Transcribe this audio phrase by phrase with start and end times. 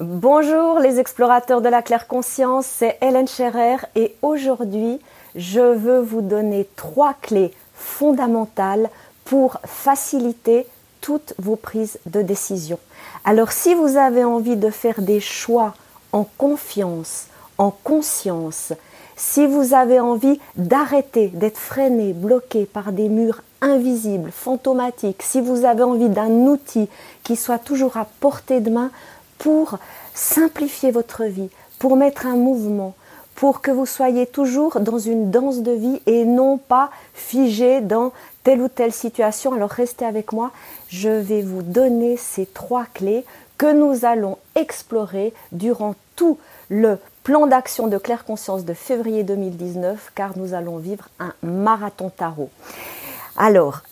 [0.00, 4.98] Bonjour les explorateurs de la claire conscience, c'est Hélène Scherer et aujourd'hui
[5.36, 8.90] je veux vous donner trois clés fondamentales
[9.24, 10.66] pour faciliter
[11.00, 12.80] toutes vos prises de décision.
[13.24, 15.74] Alors si vous avez envie de faire des choix
[16.10, 18.72] en confiance, en conscience,
[19.14, 25.64] si vous avez envie d'arrêter d'être freiné, bloqué par des murs invisibles, fantomatiques, si vous
[25.64, 26.88] avez envie d'un outil
[27.22, 28.90] qui soit toujours à portée de main
[29.44, 29.78] pour
[30.14, 32.94] simplifier votre vie, pour mettre un mouvement,
[33.34, 38.12] pour que vous soyez toujours dans une danse de vie et non pas figé dans
[38.42, 39.52] telle ou telle situation.
[39.52, 40.50] Alors restez avec moi,
[40.88, 43.22] je vais vous donner ces trois clés
[43.58, 46.38] que nous allons explorer durant tout
[46.70, 52.08] le plan d'action de claire conscience de février 2019 car nous allons vivre un marathon
[52.08, 52.48] tarot.
[53.36, 53.82] Alors,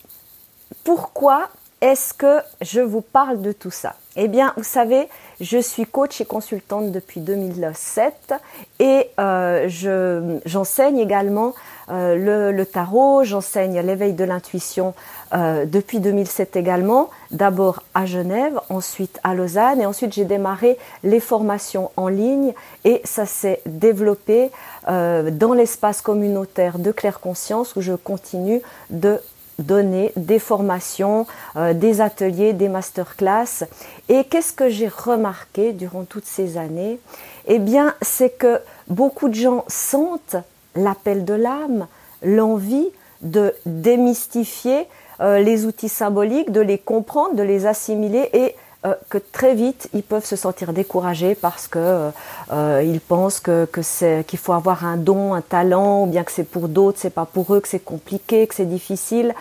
[0.82, 1.50] pourquoi
[1.82, 3.96] est-ce que je vous parle de tout ça?
[4.14, 5.08] Eh bien, vous savez,
[5.40, 8.34] je suis coach et consultante depuis 2007
[8.78, 11.54] et euh, j'enseigne également
[11.90, 14.92] euh, le, tarot, j'enseigne l'éveil de l'intuition
[15.32, 21.20] euh, depuis 2007 également, d'abord à Genève, ensuite à Lausanne et ensuite j'ai démarré les
[21.20, 22.52] formations en ligne
[22.84, 24.50] et ça s'est développé
[24.86, 28.60] dans l'espace communautaire de Claire Conscience où je continue
[28.90, 29.20] de
[29.58, 33.64] donner des formations, euh, des ateliers, des masterclass.
[34.08, 36.98] Et qu'est-ce que j'ai remarqué durant toutes ces années?
[37.46, 40.36] Eh bien, c'est que beaucoup de gens sentent
[40.74, 41.86] l'appel de l'âme,
[42.22, 42.88] l'envie
[43.20, 44.86] de démystifier
[45.20, 49.88] euh, les outils symboliques, de les comprendre, de les assimiler et euh, que très vite
[49.94, 52.10] ils peuvent se sentir découragés parce que euh,
[52.52, 56.32] euh, ils pensent que, que qu'il faut avoir un don, un talent, ou bien que
[56.32, 59.34] c'est pour d'autres, c'est pas pour eux, que c'est compliqué, que c'est difficile,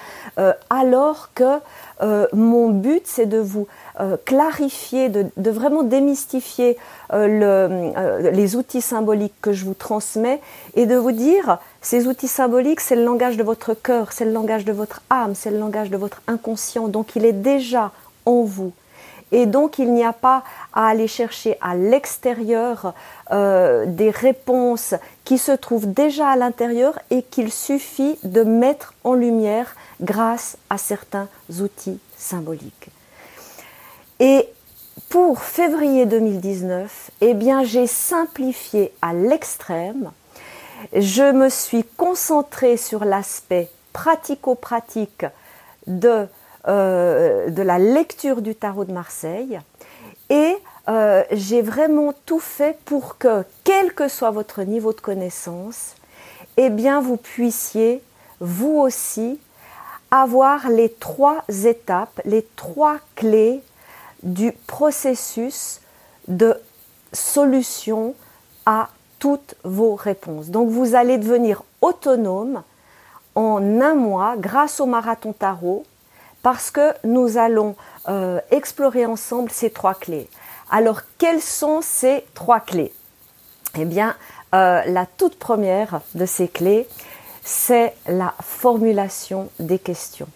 [0.69, 1.59] alors que
[2.33, 3.67] mon but c'est de vous
[4.25, 6.77] clarifier, de, vraiment démystifier
[7.11, 7.91] le,
[8.31, 10.41] les outils symboliques que je vous transmets
[10.75, 14.31] et de vous dire ces outils symboliques c'est le langage de votre cœur, c'est le
[14.33, 17.91] langage de votre âme, c'est le langage de votre inconscient, donc il est déjà
[18.25, 18.73] en vous.
[19.31, 20.43] Et donc, il n'y a pas
[20.73, 22.93] à aller chercher à l'extérieur
[23.31, 24.93] euh, des réponses
[25.23, 30.77] qui se trouvent déjà à l'intérieur et qu'il suffit de mettre en lumière grâce à
[30.77, 32.89] certains outils symboliques.
[34.19, 34.47] Et
[35.09, 40.11] pour février 2019, eh bien, j'ai simplifié à l'extrême.
[40.93, 45.25] Je me suis concentrée sur l'aspect pratico-pratique
[45.87, 46.27] de
[46.67, 49.59] euh, de la lecture du tarot de Marseille
[50.29, 50.55] et
[50.89, 55.95] euh, j'ai vraiment tout fait pour que, quel que soit votre niveau de connaissance,
[56.57, 58.01] eh bien vous puissiez
[58.39, 59.39] vous aussi
[60.09, 63.61] avoir les trois étapes, les trois clés
[64.23, 65.81] du processus
[66.27, 66.55] de
[67.13, 68.15] solution
[68.65, 68.89] à
[69.19, 70.49] toutes vos réponses.
[70.49, 72.63] Donc vous allez devenir autonome
[73.35, 75.85] en un mois grâce au marathon tarot
[76.41, 77.75] parce que nous allons
[78.07, 80.29] euh, explorer ensemble ces trois clés.
[80.69, 82.93] Alors, quelles sont ces trois clés?
[83.77, 84.15] Eh bien,
[84.53, 86.87] euh, la toute première de ces clés,
[87.43, 90.27] c'est la formulation des questions.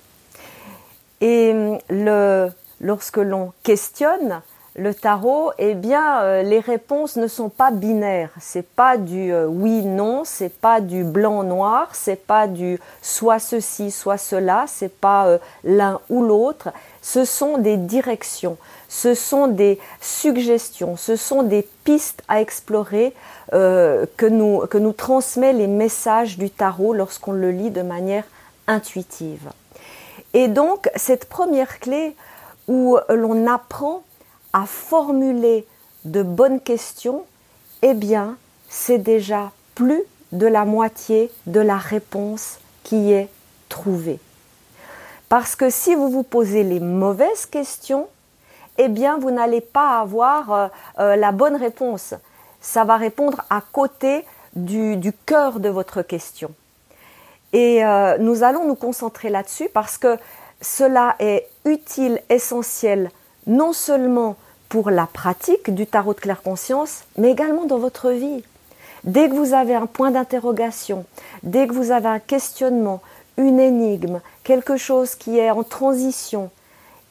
[1.21, 1.53] Et
[1.89, 2.49] le,
[2.81, 4.41] lorsque l'on questionne,
[4.77, 8.31] le tarot, eh bien, euh, les réponses ne sont pas binaires.
[8.41, 13.39] C'est pas du euh, oui non, c'est pas du blanc noir, c'est pas du soit
[13.39, 16.69] ceci, soit cela, c'est pas euh, l'un ou l'autre.
[17.01, 18.57] Ce sont des directions,
[18.89, 23.13] ce sont des suggestions, ce sont des pistes à explorer
[23.51, 28.23] que nous que nous transmet les messages du tarot lorsqu'on le lit de manière
[28.65, 29.51] intuitive.
[30.33, 32.15] Et donc cette première clé
[32.67, 34.01] où l'on apprend
[34.55, 35.67] à formuler
[36.05, 37.25] de bonnes questions,
[37.81, 38.38] eh bien,
[38.69, 40.01] c'est déjà plus
[40.31, 43.27] de la moitié de la réponse qui est
[43.67, 44.17] trouvée.
[45.27, 48.07] Parce que si vous vous posez les mauvaises questions,
[48.77, 50.67] eh bien, vous n'allez pas avoir euh,
[50.99, 52.13] euh, la bonne réponse.
[52.61, 54.23] Ça va répondre à côté
[54.55, 56.52] du, cœur de votre question.
[57.52, 60.17] Et euh, nous allons nous concentrer là-dessus parce que
[60.61, 63.11] cela est utile, essentiel,
[63.47, 64.37] non seulement
[64.70, 68.44] pour la pratique du tarot de claire conscience, mais également dans votre vie.
[69.03, 71.06] Dès que vous avez un point d'interrogation,
[71.44, 73.02] dès que vous avez un questionnement,
[73.38, 76.50] une énigme, quelque chose qui est en transition,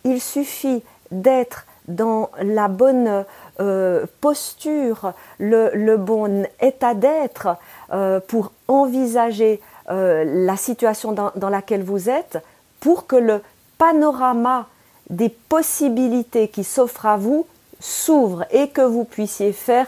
[0.04, 3.24] il suffit d'être dans la bonne
[3.60, 7.56] euh, posture, le, bon état d'être
[7.92, 9.60] euh, pour envisager
[9.90, 12.38] euh, la situation dans laquelle vous êtes,
[12.80, 13.40] pour que le
[13.78, 14.66] panorama
[15.10, 17.46] des possibilités qui s'offrent à vous
[17.80, 19.86] s'ouvre et que vous puissiez faire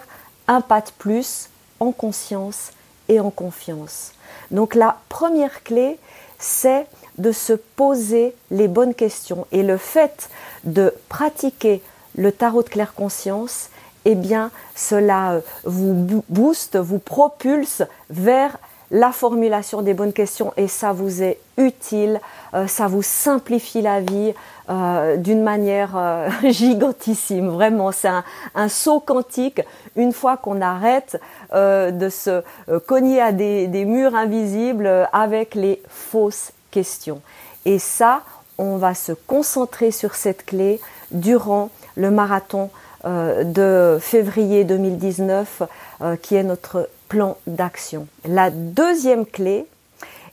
[0.48, 1.48] un pas de plus
[1.80, 2.72] en conscience
[3.08, 4.12] et en confiance.
[4.50, 5.98] Donc la première clé,
[6.38, 6.86] c'est
[7.18, 9.46] de se poser les bonnes questions.
[9.52, 10.28] Et le fait
[10.64, 11.82] de pratiquer
[12.16, 13.70] le tarot de claire conscience,
[14.04, 18.58] eh bien, cela euh, vous booste, vous propulse vers
[18.90, 22.20] la formulation des bonnes questions et ça vous est utile,
[22.54, 24.34] euh, ça vous simplifie la vie
[24.68, 25.96] euh, d'une manière
[26.44, 27.48] gigantissime.
[27.48, 28.10] Vraiment, c'est
[28.54, 29.60] un, saut quantique
[29.96, 31.20] une fois qu'on arrête
[31.52, 32.42] de se
[32.86, 37.20] cogner à des, murs invisibles avec les fausses questions.
[37.64, 38.22] Et ça,
[38.58, 40.80] on va se concentrer sur cette clé
[41.10, 42.70] durant le marathon
[43.04, 45.62] euh, de février 2019
[46.00, 48.06] euh, qui est notre plan d'action.
[48.24, 49.66] La deuxième clé,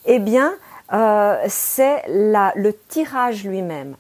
[0.06, 0.54] eh bien,
[0.94, 3.96] euh, c'est le tirage lui-même.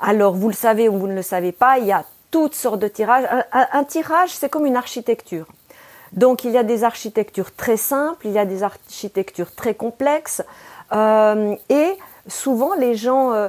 [0.00, 2.80] Alors, vous le savez ou vous ne le savez pas, il y a toutes sortes
[2.80, 3.26] de tirages.
[3.52, 5.46] Un, tirage, c'est comme une architecture.
[6.12, 10.42] Donc, il y a des architectures très simples, il y a des architectures très complexes,
[10.92, 13.48] et souvent les gens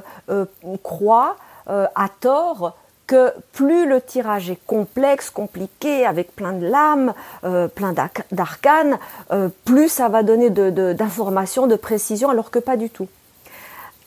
[0.82, 1.36] croient
[1.66, 7.12] à tort que plus le tirage est complexe, compliqué, avec plein de lames,
[7.44, 7.94] euh, plein
[8.32, 8.98] d'arcanes,
[9.30, 13.08] euh, plus ça va donner d'informations, de, de précision, alors que pas du tout.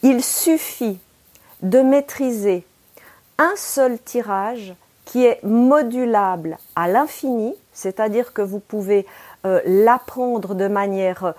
[0.02, 0.98] Il suffit
[1.62, 2.64] de maîtriser
[3.38, 4.74] un seul tirage
[5.04, 9.06] qui est modulable à l'infini, c'est-à-dire que vous pouvez
[9.46, 11.34] euh, l'apprendre de manière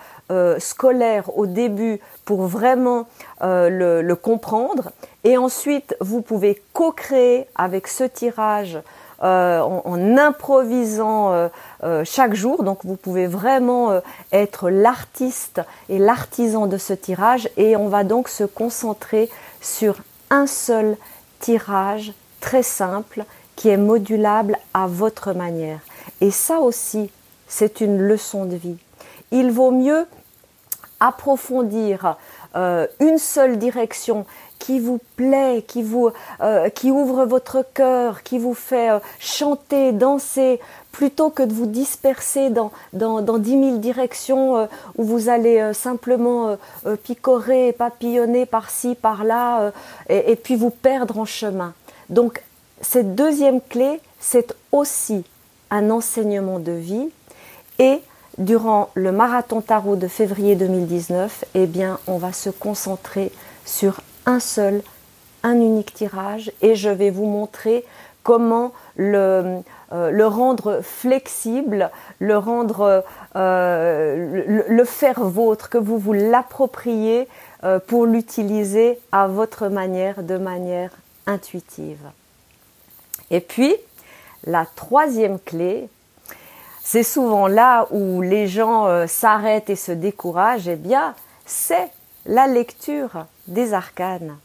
[0.60, 3.08] scolaire au début pour vraiment
[3.42, 4.92] le, comprendre,
[5.24, 8.78] et ensuite, vous pouvez co-créer avec ce tirage
[9.24, 11.48] euh, en, improvisant euh,
[11.84, 12.62] euh, chaque jour.
[12.62, 14.00] Donc vous pouvez vraiment
[14.32, 15.60] être l'artiste
[15.90, 17.50] et l'artisan de ce tirage.
[17.58, 19.28] Et on va donc se concentrer
[19.60, 19.96] sur
[20.30, 20.98] un seul
[21.40, 23.26] tirage très simple
[23.56, 25.80] qui est modulable à votre manière.
[26.22, 27.10] Et ça aussi,
[27.48, 28.78] c'est une leçon de vie.
[29.32, 30.06] Il vaut mieux
[31.00, 32.18] approfondir
[32.56, 34.26] une seule direction
[34.60, 36.12] qui vous plaît, qui vous
[36.42, 40.60] euh, qui ouvre votre cœur, qui vous fait euh, chanter, danser,
[40.92, 44.66] plutôt que de vous disperser dans dans, dans dix mille directions euh,
[44.98, 46.58] où vous allez simplement
[47.04, 49.72] picorer, papillonner par-ci, par-là,
[50.10, 51.74] et, et puis vous perdre en chemin.
[52.10, 52.44] Donc
[52.82, 55.24] cette deuxième clé, c'est aussi
[55.72, 57.10] un enseignement de vie
[57.78, 58.02] et
[58.40, 63.32] durant le marathon tarot de février 2019, eh bien, on va se concentrer
[63.66, 64.82] sur un seul,
[65.44, 67.86] un unique tirage et je vais vous montrer
[68.24, 73.04] comment le, euh, rendre flexible, le rendre,
[73.36, 77.28] euh, le, faire vôtre, que vous vous l'appropriez
[77.64, 80.92] euh, pour l'utiliser à votre manière, de manière
[81.28, 82.00] intuitive.
[83.32, 83.76] Et puis,
[84.46, 85.90] la troisième clé,
[86.92, 91.14] c'est souvent là où les gens s'arrêtent et se découragent, eh bien,
[91.46, 91.92] c'est
[92.26, 94.36] la lecture des arcanes.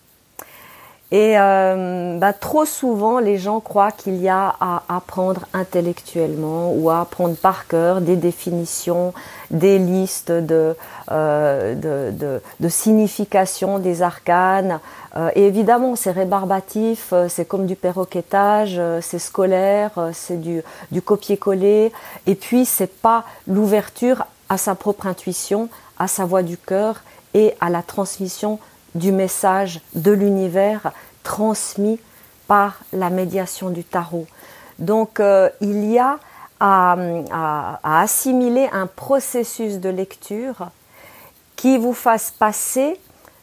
[1.15, 6.91] Et euh, bah, trop souvent, les gens croient qu'il y a à apprendre intellectuellement ou
[6.91, 9.15] à apprendre par cœur des définitions,
[9.53, 10.75] des listes de,
[11.13, 12.11] euh,
[12.59, 14.81] de, signification des arcanes.
[15.15, 21.93] Euh, et évidemment, c'est rébarbatif, c'est comme du perroquetage, c'est scolaire, c'est du, du copier-coller.
[22.27, 27.05] Et puis, c'est pas l'ouverture à sa propre intuition, à sa voix du cœur
[27.35, 28.59] et à la transmission
[28.95, 31.99] du message de l'univers transmis
[32.47, 34.27] par la médiation du tarot.
[34.79, 36.19] Donc euh, il y a
[36.61, 40.71] à, assimiler un processus de lecture
[41.57, 42.99] qui vous fasse passer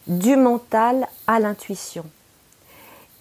[0.08, 2.06] du mental à l'intuition.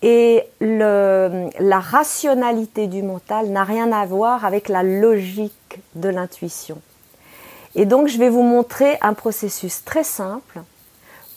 [0.03, 6.81] Et la rationalité du mental n'a rien à voir avec la logique de l'intuition.
[7.75, 10.61] Et donc je vais vous montrer un processus très simple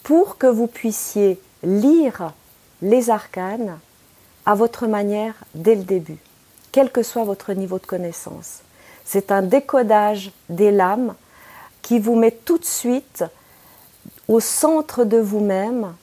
[0.04, 2.34] pour que vous puissiez lire
[2.82, 3.80] les arcanes
[4.46, 6.18] à votre manière dès le début,
[6.72, 8.60] quel que soit votre niveau de connaissance.
[9.06, 11.16] C'est un décodage des lames
[11.82, 13.24] qui vous met tout de suite
[14.28, 15.94] au centre de vous-même,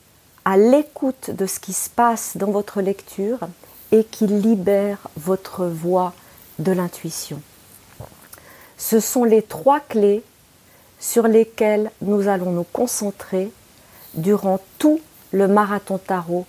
[0.45, 3.39] à l'écoute de ce qui se passe dans votre lecture
[3.93, 6.15] et qui libère votre voix
[6.59, 7.41] de l'intuition.
[8.79, 10.23] Ce sont les trois clés
[10.99, 13.51] sur lesquelles nous allons nous concentrer
[14.15, 15.01] durant tout
[15.33, 16.47] le marathon tarot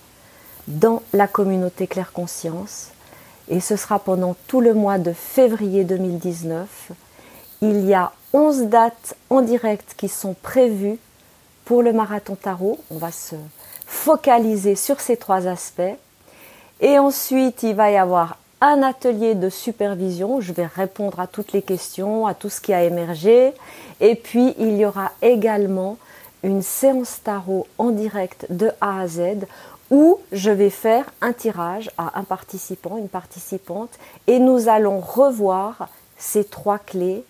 [0.68, 2.90] dans la communauté Claire Conscience.
[3.50, 6.92] Et ce sera pendant tout le mois de février 2019.
[7.62, 10.98] Il y a 11 dates en direct qui sont prévues
[11.66, 12.80] pour le marathon tarot.
[12.90, 13.36] On va se
[13.86, 15.82] focaliser sur ces trois aspects.
[16.80, 20.40] Et ensuite, il va y avoir un atelier de supervision.
[20.40, 23.54] Je vais répondre à toutes les questions, à tout ce qui a émergé.
[24.00, 25.98] Et puis, il y aura également
[26.44, 29.46] une séance tarot en direct de A à Z
[29.92, 33.92] où je vais faire un tirage à un participant, une participante,
[34.26, 37.24] et nous allons revoir ces trois clés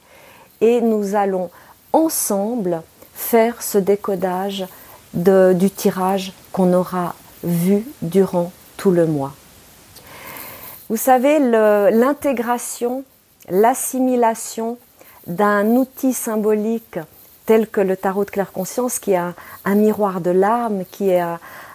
[0.61, 1.49] et nous allons
[1.91, 4.65] ensemble faire ce décodage
[5.13, 9.33] du tirage qu'on aura vu durant tout le mois.
[10.89, 13.03] Vous savez, l'intégration,
[13.49, 14.77] l'assimilation
[15.25, 16.99] d'un outil symbolique
[17.45, 19.19] tel que le tarot de claire conscience, qui est
[19.65, 21.23] un, miroir de l'âme, qui est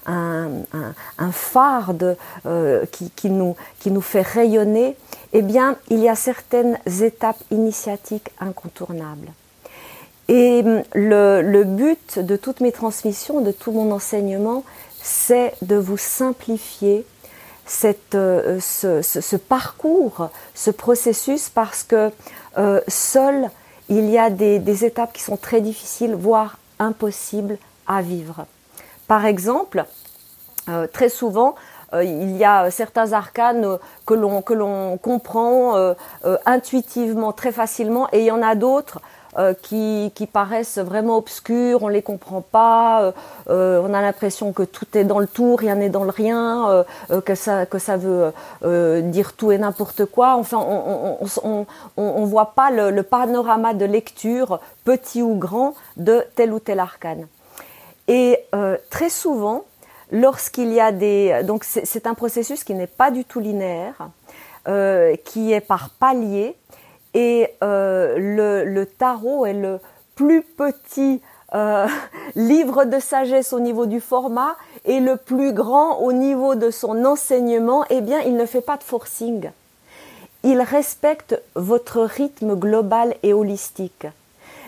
[0.06, 0.52] un,
[1.32, 1.92] phare
[2.46, 2.84] euh,
[3.16, 4.96] qui, nous, qui nous fait rayonner,
[5.32, 9.32] eh bien, il y a certaines étapes initiatiques incontournables.
[10.28, 14.64] Et hum, le, but de toutes mes transmissions, de tout mon enseignement,
[15.02, 17.04] c'est de vous simplifier
[18.14, 22.10] euh, ce, parcours, ce processus, parce que
[22.58, 23.50] euh, seul,
[23.88, 28.46] il y a des, étapes qui sont très difficiles, voire impossibles à vivre.
[29.06, 29.84] Par exemple,
[30.68, 31.54] euh, très souvent,
[31.92, 35.94] il y a certains arcanes que l'on comprend
[36.44, 39.00] intuitivement très facilement et il y en a d'autres
[39.38, 43.12] euh, qui, paraissent vraiment obscurs, on les comprend pas, euh,
[43.50, 46.84] euh, on a l'impression que tout est dans le tout, rien n'est dans le rien,
[47.24, 48.32] que ça que ça veut
[49.02, 50.36] dire tout et n'importe quoi.
[50.36, 51.66] Enfin, on
[51.96, 56.80] on, voit pas le, le, panorama de lecture petit ou grand de tel ou tel
[56.80, 57.26] arcane.
[58.08, 58.42] Et
[58.90, 59.64] très souvent,
[60.12, 64.08] lorsqu'il y a des donc c'est un processus qui n'est pas du tout linéaire,
[65.24, 66.56] qui est par paliers
[67.16, 69.80] et euh, le, tarot est le
[70.16, 71.22] plus petit
[71.54, 71.86] euh,
[72.36, 74.54] livre de sagesse au niveau du format
[74.84, 78.76] et le plus grand au niveau de son enseignement, eh bien, il ne fait pas
[78.76, 79.50] de forcing.
[80.44, 84.06] Il respecte votre rythme global et holistique.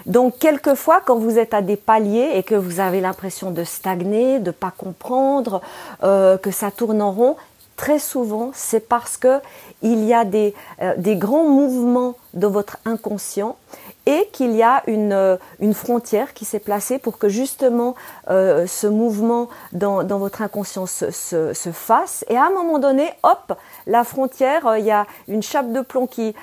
[0.07, 4.39] Donc, quelquefois, quand vous êtes à des paliers et que vous avez l'impression de stagner,
[4.39, 5.61] de pas comprendre,
[6.03, 7.37] euh, que ça tourne en rond,
[7.79, 9.41] très souvent, c'est parce que
[9.81, 13.57] il y a des, euh, des grands mouvements de votre inconscient
[14.05, 15.37] et qu'il y a une, euh,
[15.73, 17.95] frontière qui s'est placée pour que justement
[18.31, 22.25] euh, ce mouvement dans, votre inconscient se, se, se, fasse.
[22.29, 23.57] Et à un moment donné, hop,
[23.87, 26.35] la frontière, il y a une chape de plomb qui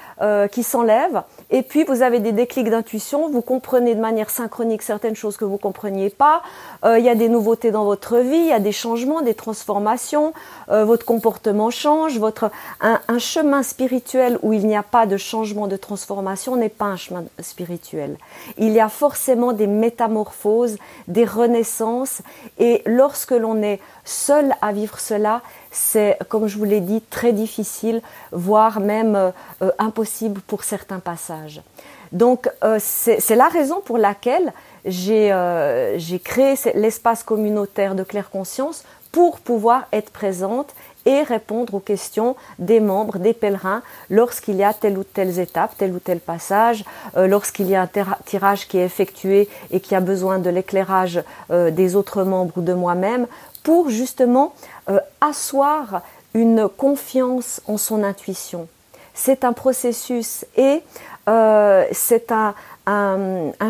[0.63, 5.37] s'enlève et puis vous avez des déclics d'intuition, vous comprenez de manière synchronique certaines choses
[5.37, 6.41] que vous compreniez pas.
[6.83, 9.35] Euh, il y a des nouveautés dans votre vie, il y a des changements, des
[9.35, 10.33] transformations.
[10.69, 12.17] Euh, votre comportement change.
[12.17, 12.49] Votre
[12.81, 16.85] un, un chemin spirituel où il n'y a pas de changement, de transformation n'est pas
[16.85, 18.17] un chemin spirituel.
[18.57, 22.21] Il y a forcément des métamorphoses, des renaissances.
[22.57, 25.41] Et lorsque l'on est seul à vivre cela,
[25.75, 28.01] c'est, comme je vous l'ai dit, très difficile,
[28.31, 31.61] voire même euh, euh, impossible pour certains passages.
[32.11, 34.53] Donc euh, c'est la raison pour laquelle
[34.85, 35.31] j'ai
[36.23, 40.73] créé l'espace communautaire de claire conscience pour pouvoir être présente
[41.05, 45.75] et répondre aux questions des membres, des pèlerins, lorsqu'il y a telle ou telle étape,
[45.77, 46.83] tel ou tel passage,
[47.15, 47.89] lorsqu'il y a un
[48.25, 52.73] tirage qui est effectué et qui a besoin de l'éclairage des autres membres ou de
[52.73, 53.27] moi-même,
[53.65, 54.53] pour justement
[54.89, 56.03] euh, asseoir
[56.35, 58.67] une confiance en son intuition.
[59.15, 60.83] C'est un processus et
[61.27, 62.53] euh, c'est un,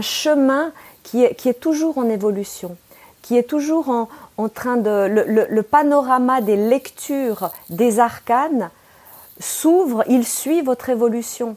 [0.01, 0.71] chemin
[1.03, 2.75] qui est, qui est, toujours en évolution,
[3.21, 5.07] qui est toujours en, en train de...
[5.07, 8.69] Le, panorama des lectures des arcanes
[9.39, 11.55] s'ouvre, il suit votre évolution.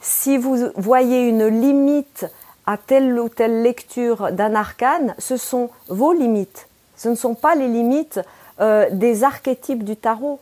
[0.00, 2.26] Si vous voyez une limite
[2.66, 6.68] à telle ou telle lecture d'un arcane, ce sont vos limites.
[6.96, 8.20] Ce ne sont pas les limites
[8.60, 10.40] euh, des archétypes du tarot.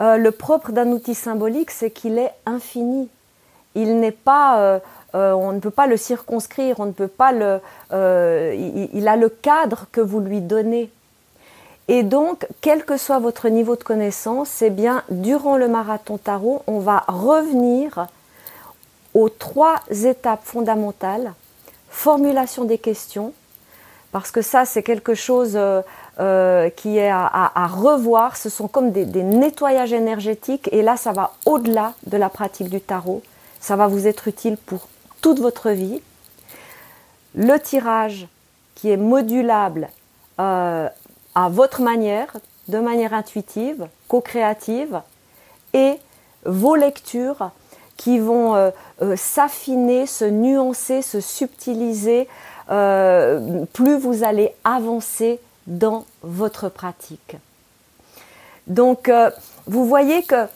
[0.00, 3.08] Euh, le propre d'un outil symbolique, c'est qu'il est infini.
[3.76, 4.80] Il n'est pas,
[5.14, 7.60] euh, on ne peut pas le circonscrire, on ne peut pas le,
[8.92, 10.90] il, a le cadre que vous lui donnez.
[11.88, 16.62] Et donc, quel que soit votre niveau de connaissance, c'est bien durant le marathon tarot,
[16.66, 18.08] on va revenir
[19.14, 21.32] aux trois étapes fondamentales
[21.96, 23.32] formulation des questions,
[24.12, 25.80] parce que ça, c'est quelque chose euh,
[26.20, 28.36] euh, qui est à, revoir.
[28.36, 32.80] Ce sont comme des, nettoyages énergétiques, et là, ça va au-delà de la pratique du
[32.80, 33.22] tarot.
[33.66, 34.86] Ça va vous être utile pour
[35.20, 36.00] toute votre vie.
[37.34, 38.28] Le tirage
[38.76, 39.88] qui est modulable
[40.38, 40.88] euh,
[41.34, 42.36] à votre manière,
[42.68, 45.00] de manière intuitive, co-créative,
[45.74, 45.94] et
[46.44, 47.50] vos lectures
[47.96, 48.72] qui vont
[49.16, 52.28] s'affiner, se nuancer, se subtiliser
[52.70, 57.36] euh, plus vous allez avancer dans votre pratique.
[58.68, 59.30] Donc, euh,
[59.66, 60.46] vous voyez que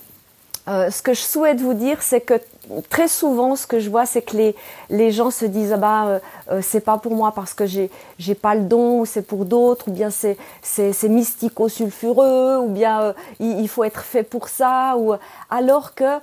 [0.68, 2.40] euh, ce que je souhaite vous dire, c'est que
[2.88, 4.56] très souvent, ce que je vois, c'est que les,
[4.88, 6.18] les gens se disent ah bah euh,
[6.50, 9.44] euh, c'est pas pour moi parce que j'ai j'ai pas le don, ou c'est pour
[9.44, 14.96] d'autres, ou bien c'est c'est c'est mystico-sulfureux, ou bien il, faut être fait pour ça,
[14.96, 15.14] ou
[15.48, 16.18] alors que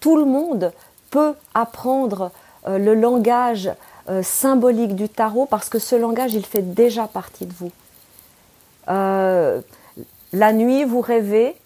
[0.00, 0.72] tout le monde
[1.10, 2.30] peut apprendre
[2.66, 3.70] le langage
[4.22, 7.70] symbolique du tarot parce que ce langage il fait déjà partie de vous.
[8.86, 11.56] la nuit, vous rêvez,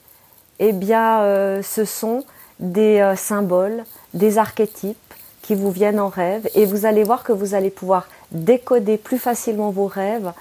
[0.65, 2.25] eh bien, euh, ce sont
[2.63, 4.97] des euh, symboles, des archétypes
[5.43, 9.19] qui vous viennent en rêve et vous allez voir que vous allez pouvoir décoder plus
[9.19, 10.33] facilement vos rêves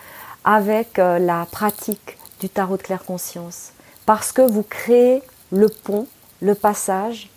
[0.45, 3.73] avec euh, la pratique du tarot de claire conscience
[4.05, 6.07] parce que vous créez le pont,
[6.41, 7.29] le passage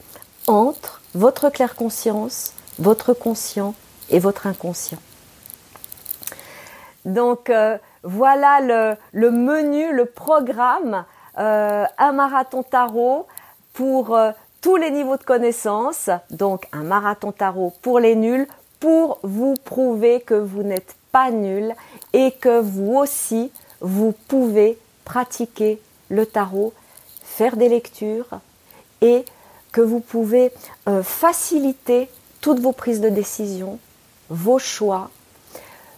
[0.47, 3.75] entre votre claire conscience, votre conscient
[4.11, 4.99] et votre inconscient.
[7.05, 7.50] Donc
[8.03, 11.05] voilà le, menu, le programme
[11.38, 13.26] euh, un marathon tarot
[13.73, 14.31] pour euh,
[14.64, 18.49] tous les niveaux de connaissances, donc un marathon tarot pour les nuls,
[18.80, 21.75] pour vous prouver que vous n'êtes pas nul
[22.14, 23.52] et que vous aussi,
[23.83, 26.73] vous pouvez pratiquer le tarot,
[27.23, 28.40] faire des lectures
[29.02, 29.26] et
[29.71, 30.50] que vous pouvez
[30.88, 32.09] euh, faciliter
[32.40, 33.78] toutes vos prises de décision,
[34.30, 35.11] vos choix,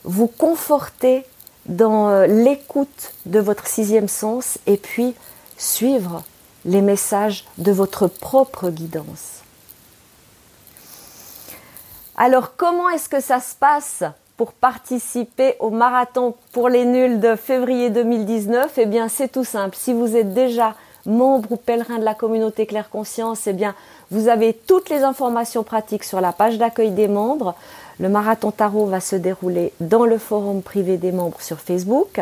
[0.03, 1.25] vous conforter
[1.67, 5.15] dans euh, l'écoute de votre sixième sens et puis
[5.57, 6.25] suivre
[6.67, 9.41] les messages de votre propre guidance.
[12.17, 14.03] Alors comment est-ce que ça se passe
[14.37, 19.77] pour participer au marathon pour les nuls de février 2019 Eh bien c'est tout simple.
[19.77, 20.75] Si vous êtes déjà
[21.07, 23.75] membre ou pèlerin de la communauté Claire Conscience, eh bien
[24.11, 27.55] vous avez toutes les informations pratiques sur la page d'accueil des membres.
[27.99, 32.21] Le marathon tarot va se dérouler dans le forum privé des membres sur Facebook.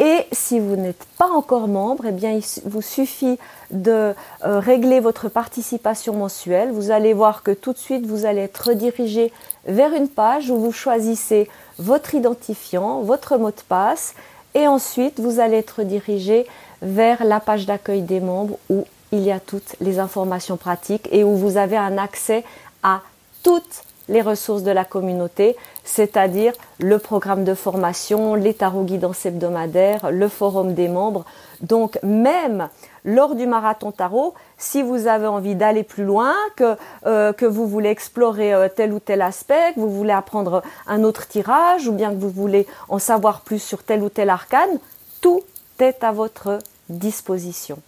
[0.00, 3.38] Et si vous n'êtes pas encore membre, eh bien, il vous suffit
[3.70, 4.12] de
[4.44, 6.72] euh, régler votre participation mensuelle.
[6.72, 9.32] Vous allez voir que tout de suite, vous allez être redirigé
[9.66, 14.14] vers une page où vous choisissez votre identifiant, votre mot de passe,
[14.54, 16.46] et ensuite, vous allez être dirigé
[16.82, 21.24] vers la page d'accueil des membres où il y a toutes les informations pratiques et
[21.24, 22.44] où vous avez un accès
[22.82, 23.00] à
[23.42, 30.10] toutes les ressources de la communauté, c'est-à-dire le programme de formation, les tarots guidance hebdomadaires,
[30.10, 31.24] le forum des membres.
[31.60, 32.68] Donc même
[33.04, 37.90] lors du marathon tarot, si vous avez envie d'aller plus loin, que, euh, vous voulez
[37.90, 42.10] explorer euh, tel ou tel aspect, que vous voulez apprendre un autre tirage, ou bien
[42.10, 44.78] que vous voulez en savoir plus sur tel ou tel arcane,
[45.20, 45.42] tout
[45.78, 47.78] est à votre disposition.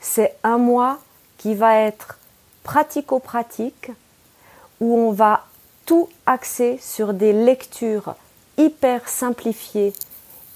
[0.00, 0.98] C'est un mois
[1.38, 2.18] qui va être
[2.64, 3.90] pratico-pratique,
[4.80, 5.44] où on va
[5.86, 8.14] tout axer sur des lectures
[8.56, 9.92] hyper simplifiées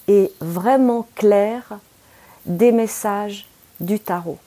[0.09, 1.79] et vraiment claires
[2.47, 3.47] des messages
[3.81, 4.39] du tarot.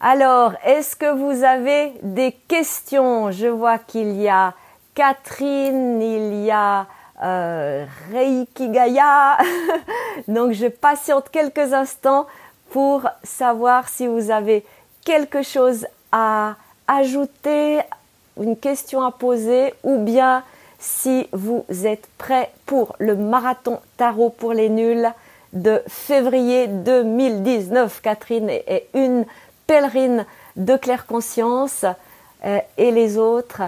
[0.00, 3.30] Alors, est-ce que vous avez des questions?
[3.30, 4.54] Je vois qu'il y a
[4.94, 6.86] Catherine, il y a
[7.22, 9.38] euh, Reiki Gaia.
[10.28, 12.26] Donc, je patiente quelques instants
[12.70, 14.64] pour savoir si vous avez
[15.04, 16.56] quelque chose à
[16.88, 17.80] ajouter,
[18.40, 20.42] une question à poser ou bien
[20.78, 25.08] si vous êtes prêt pour le marathon tarot pour les nuls
[25.52, 28.00] de février 2019.
[28.00, 29.24] Catherine est une
[29.66, 31.84] pèlerine de claire conscience
[32.44, 33.62] euh, et les autres,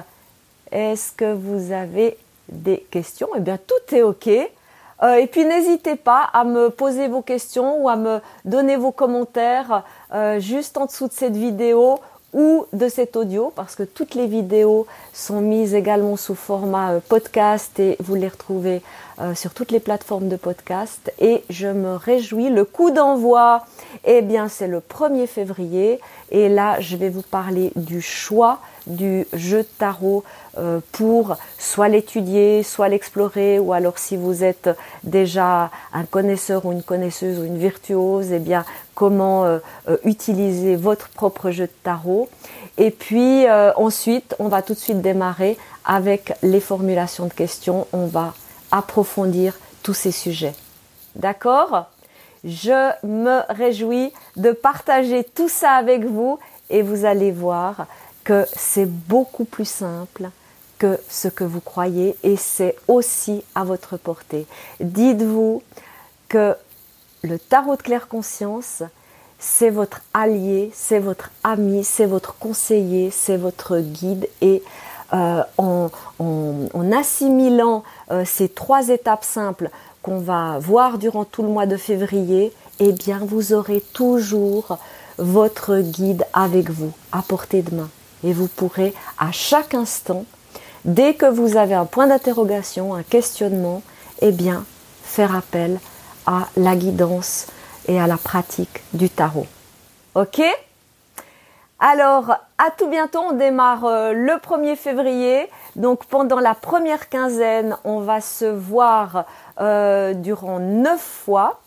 [0.73, 3.29] est-ce que vous avez des questions?
[3.37, 4.29] Eh bien, tout est OK.
[4.29, 8.93] Euh, et puis n'hésitez pas à me poser vos questions ou à me donner vos
[8.93, 11.99] commentaires euh, juste en dessous de cette vidéo
[12.35, 17.01] ou de cet audio parce que toutes les vidéos sont mises également sous format euh,
[17.01, 18.83] podcast et vous les retrouvez
[19.21, 22.51] euh, sur toutes les plateformes de podcast et je me réjouis.
[22.51, 23.65] Le coup d'envoi,
[24.05, 29.27] eh bien c'est le 1er février et là je vais vous parler du choix du
[29.33, 30.25] jeu de tarot
[30.59, 34.71] euh, pour soit l'étudier, soit l'explorer, ou alors si vous êtes
[35.03, 38.65] déjà un connaisseur ou une connaisseuse ou une virtuose, eh bien
[38.95, 42.29] comment euh, euh, utiliser votre propre jeu de tarot.
[42.79, 47.87] Et puis ensuite, on va tout de suite démarrer avec les formulations de questions.
[47.93, 48.35] On va
[48.73, 49.55] approfondir
[49.85, 50.55] tous ces sujets.
[51.15, 51.87] D'accord?
[52.43, 57.87] Je me réjouis de partager tout ça avec vous et vous allez voir
[58.25, 60.31] que c'est beaucoup plus simple
[60.79, 64.47] que ce que vous croyez et c'est aussi à votre portée.
[64.81, 65.63] Dites-vous
[66.29, 66.57] que
[67.25, 68.83] le tarot de claire conscience,
[69.39, 74.63] c'est votre allié, c'est votre ami, c'est votre conseiller, c'est votre guide et
[75.15, 75.91] euh, en,
[76.93, 79.71] assimilant euh, ces trois étapes simples
[80.03, 84.77] qu'on va voir durant tout le mois de février, eh bien vous aurez toujours
[85.17, 87.89] votre guide avec vous, à portée de main.
[88.23, 90.27] Et vous pourrez à chaque instant,
[90.85, 93.83] dès que vous avez un point d'interrogation, un questionnement,
[94.21, 94.65] eh bien
[95.03, 95.79] faire appel
[96.57, 97.47] la guidance
[97.87, 99.47] et à la pratique du tarot.
[100.15, 100.43] Ok?
[101.81, 105.51] Alors, à tout bientôt, on démarre euh, le 1er février.
[105.77, 109.27] Donc pendant la première quinzaine, on va se voir
[109.61, 111.61] euh, durant neuf fois.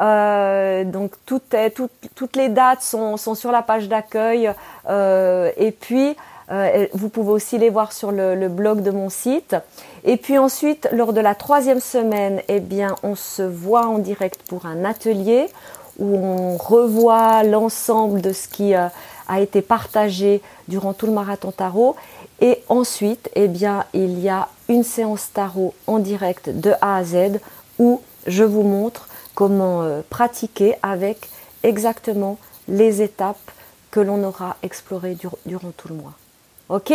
[0.00, 4.52] Euh, donc toutes les dates sont, sur la page d'accueil
[4.86, 6.16] et puis
[6.94, 9.56] vous pouvez aussi les voir sur le, blog de mon site.
[10.04, 14.40] Et puis ensuite, lors de la troisième semaine, eh bien, on se voit en direct
[14.48, 15.46] pour un atelier
[15.98, 18.92] où on revoit l'ensemble de ce qui a
[19.40, 21.96] été partagé durant tout le marathon tarot
[22.40, 27.04] et ensuite, eh bien, il y a une séance tarot en direct de A à
[27.04, 27.40] Z
[27.78, 31.28] où je vous montre comment euh, pratiquer avec
[31.62, 33.50] exactement les étapes
[33.90, 36.12] que l'on aura explorées durant tout le mois.
[36.68, 36.92] Ok?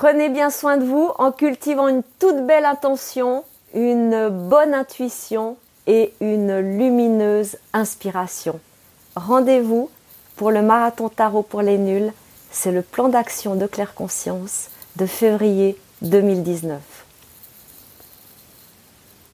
[0.00, 6.14] Prenez bien soin de vous en cultivant une toute belle intention, une bonne intuition et
[6.22, 8.58] une lumineuse inspiration.
[9.14, 9.90] Rendez-vous
[10.36, 12.14] pour le marathon tarot pour les nuls
[12.50, 16.80] c'est le plan d'action de Claire Conscience de février 2019.